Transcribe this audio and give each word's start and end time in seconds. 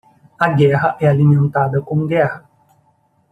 A 0.45 0.49
guerra 0.53 0.97
é 0.99 1.05
alimentada 1.07 1.79
com 1.79 2.07
guerra. 2.07 2.49